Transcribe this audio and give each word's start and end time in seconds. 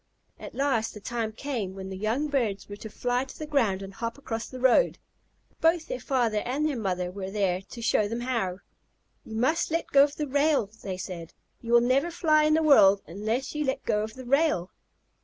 At 0.39 0.55
last 0.55 0.95
the 0.95 0.99
time 0.99 1.31
came 1.31 1.75
when 1.75 1.89
the 1.91 1.95
young 1.95 2.27
birds 2.27 2.67
were 2.67 2.75
to 2.77 2.89
fly 2.89 3.23
to 3.25 3.37
the 3.37 3.45
ground 3.45 3.83
and 3.83 3.93
hop 3.93 4.17
across 4.17 4.47
the 4.49 4.59
road. 4.59 4.97
Both 5.59 5.85
their 5.85 5.99
father 5.99 6.39
and 6.39 6.65
their 6.67 6.75
mother 6.75 7.11
were 7.11 7.29
there 7.29 7.61
to 7.61 7.81
show 7.83 8.07
them 8.07 8.21
how. 8.21 8.61
"You 9.23 9.35
must 9.35 9.69
let 9.69 9.91
go 9.91 10.01
of 10.03 10.15
the 10.15 10.25
rail," 10.27 10.71
they 10.81 10.97
said. 10.97 11.35
"You 11.61 11.73
will 11.73 11.81
never 11.81 12.09
fly 12.09 12.45
in 12.45 12.55
the 12.55 12.63
world 12.63 13.03
unless 13.05 13.53
you 13.53 13.63
let 13.63 13.85
go 13.85 14.01
of 14.01 14.15
the 14.15 14.25
rail." 14.25 14.71